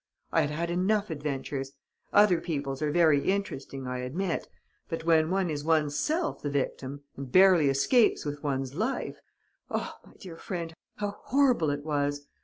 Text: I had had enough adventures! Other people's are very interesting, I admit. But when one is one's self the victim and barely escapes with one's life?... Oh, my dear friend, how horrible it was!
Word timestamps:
I 0.31 0.41
had 0.41 0.49
had 0.49 0.71
enough 0.71 1.11
adventures! 1.11 1.73
Other 2.11 2.41
people's 2.41 2.81
are 2.81 2.89
very 2.91 3.29
interesting, 3.29 3.85
I 3.85 3.99
admit. 3.99 4.47
But 4.89 5.03
when 5.05 5.29
one 5.29 5.51
is 5.51 5.63
one's 5.63 5.95
self 5.95 6.41
the 6.41 6.49
victim 6.49 7.03
and 7.15 7.31
barely 7.31 7.69
escapes 7.69 8.25
with 8.25 8.41
one's 8.41 8.73
life?... 8.73 9.17
Oh, 9.69 9.93
my 10.03 10.13
dear 10.15 10.37
friend, 10.37 10.73
how 10.95 11.19
horrible 11.25 11.69
it 11.69 11.83
was! 11.85 12.25